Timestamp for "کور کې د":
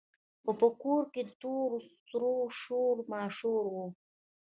0.81-1.31